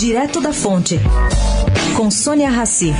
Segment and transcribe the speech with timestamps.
[0.00, 0.98] Direto da Fonte,
[1.94, 2.90] com Sônia Rassi.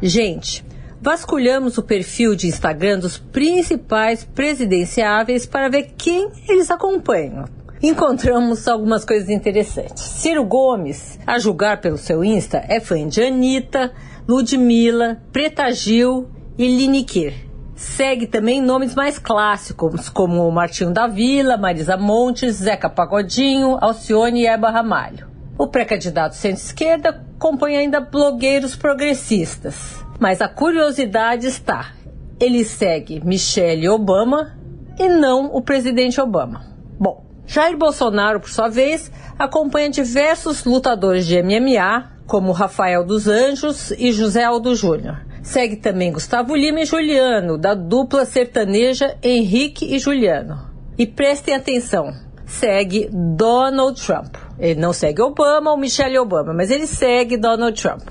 [0.00, 0.64] Gente,
[1.00, 7.46] vasculhamos o perfil de Instagram dos principais presidenciáveis para ver quem eles acompanham.
[7.82, 10.04] Encontramos algumas coisas interessantes.
[10.04, 13.92] Ciro Gomes, a julgar pelo seu Insta, é fã de Anitta,
[14.28, 17.50] Ludmilla, Preta Gil e Lineker.
[17.74, 24.46] Segue também nomes mais clássicos, como Martinho da Vila, Marisa Montes, Zeca Pagodinho, Alcione e
[24.46, 25.30] Eba Ramalho.
[25.58, 30.04] O pré-candidato centro-esquerda acompanha ainda blogueiros progressistas.
[30.18, 31.92] Mas a curiosidade está:
[32.38, 34.56] ele segue Michelle Obama
[34.98, 36.64] e não o presidente Obama.
[36.98, 43.90] Bom, Jair Bolsonaro, por sua vez, acompanha diversos lutadores de MMA, como Rafael dos Anjos
[43.92, 45.31] e José Aldo Júnior.
[45.42, 50.70] Segue também Gustavo Lima e Juliano, da dupla sertaneja Henrique e Juliano.
[50.96, 52.14] E prestem atenção,
[52.46, 54.36] segue Donald Trump.
[54.56, 58.02] Ele não segue Obama ou Michelle Obama, mas ele segue Donald Trump.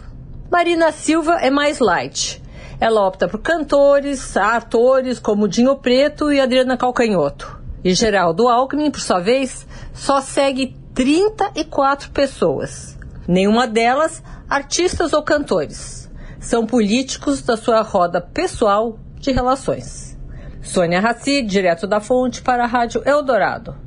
[0.52, 2.44] Marina Silva é mais light.
[2.82, 7.62] Ela opta por cantores, atores como Dinho Preto e Adriana Calcanhoto.
[7.82, 12.98] E Geraldo Alckmin, por sua vez, só segue 34 pessoas.
[13.26, 16.11] Nenhuma delas artistas ou cantores
[16.42, 20.18] são políticos da sua roda pessoal de relações.
[20.62, 23.82] Sônia Raci, direto da fonte para a Rádio Eldorado.